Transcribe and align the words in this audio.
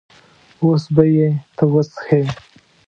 اوس 0.63 0.83
به 0.95 1.03
یې 1.15 1.27
ته 1.55 1.63
وڅښې. 1.71 2.21